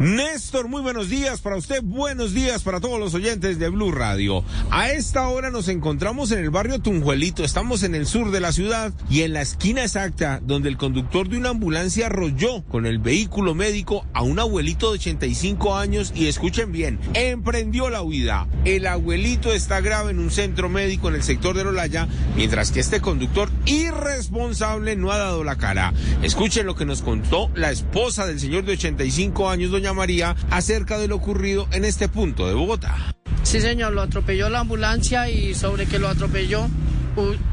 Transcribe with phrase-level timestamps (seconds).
[0.00, 4.44] Néstor, muy buenos días para usted, buenos días para todos los oyentes de Blue Radio.
[4.70, 8.52] A esta hora nos encontramos en el barrio Tunjuelito, estamos en el sur de la
[8.52, 13.00] ciudad y en la esquina exacta donde el conductor de una ambulancia arrolló con el
[13.00, 18.46] vehículo médico a un abuelito de 85 años y escuchen bien, emprendió la huida.
[18.64, 22.06] El abuelito está grave en un centro médico en el sector de Olaya,
[22.36, 25.92] mientras que este conductor irresponsable no ha dado la cara.
[26.22, 30.98] Escuchen lo que nos contó la esposa del señor de 85 años, doña María acerca
[30.98, 32.96] de lo ocurrido en este punto de Bogotá.
[33.42, 36.68] Sí, señor, lo atropelló la ambulancia y sobre que lo atropelló,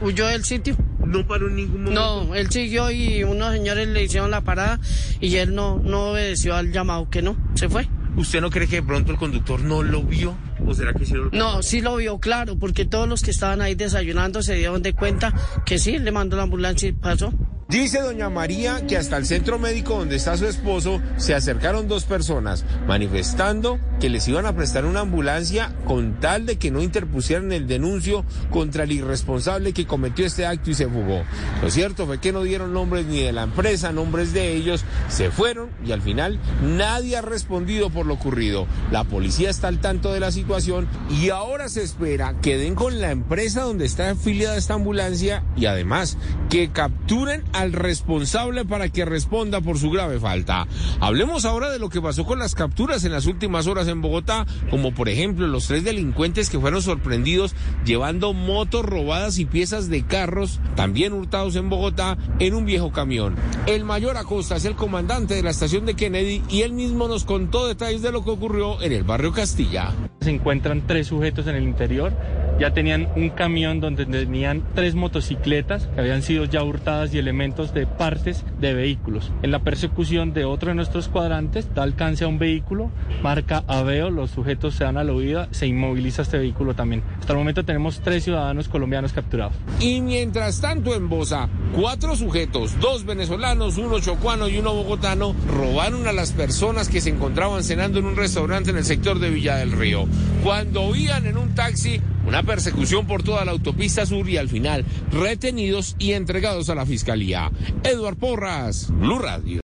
[0.00, 0.76] huyó del sitio.
[1.04, 2.26] ¿No paró en ningún momento?
[2.26, 4.78] No, él siguió y unos señores le hicieron la parada
[5.20, 7.88] y él no, no obedeció al llamado, que no, se fue.
[8.16, 10.36] ¿Usted no cree que de pronto el conductor no lo vio?
[10.66, 13.60] ¿O será que sí lo No, sí lo vio, claro, porque todos los que estaban
[13.62, 15.32] ahí desayunando se dieron de cuenta
[15.64, 17.32] que sí, le mandó la ambulancia y pasó.
[17.68, 22.04] Dice doña María que hasta el centro médico donde está su esposo se acercaron dos
[22.04, 27.52] personas manifestando que les iban a prestar una ambulancia con tal de que no interpusieran
[27.52, 31.24] el denuncio contra el irresponsable que cometió este acto y se fugó.
[31.60, 35.30] Lo cierto fue que no dieron nombres ni de la empresa, nombres de ellos, se
[35.30, 38.66] fueron y al final nadie ha respondido por lo ocurrido.
[38.90, 42.98] La policía está al tanto de la situación y ahora se espera que den con
[42.98, 46.16] la empresa donde está afiliada esta ambulancia y además
[46.48, 50.68] que capturen al responsable para que responda por su grave falta.
[51.00, 54.46] Hablemos ahora de lo que pasó con las capturas en las últimas horas en Bogotá,
[54.70, 60.06] como por ejemplo los tres delincuentes que fueron sorprendidos llevando motos robadas y piezas de
[60.06, 63.34] carros, también hurtados en Bogotá, en un viejo camión.
[63.66, 67.24] El mayor Acosta es el comandante de la estación de Kennedy y él mismo nos
[67.24, 69.92] contó detalles de lo que ocurrió en el barrio Castilla.
[70.20, 72.12] Se encuentran tres sujetos en el interior
[72.58, 77.72] ya tenían un camión donde tenían tres motocicletas que habían sido ya hurtadas y elementos
[77.74, 79.30] de partes de vehículos.
[79.42, 82.90] En la persecución de otro de nuestros cuadrantes da alcance a un vehículo,
[83.22, 87.02] marca Aveo, los sujetos se dan a la huida, se inmoviliza este vehículo también.
[87.20, 89.54] Hasta el momento tenemos tres ciudadanos colombianos capturados.
[89.80, 96.06] Y mientras tanto en Bosa, cuatro sujetos, dos venezolanos, uno chocuano y uno bogotano, robaron
[96.06, 99.56] a las personas que se encontraban cenando en un restaurante en el sector de Villa
[99.56, 100.06] del Río.
[100.42, 104.84] Cuando oían en un taxi una persecución por toda la autopista sur y al final
[105.10, 107.50] retenidos y entregados a la fiscalía.
[107.82, 109.56] Eduard Porras, Blue Radio.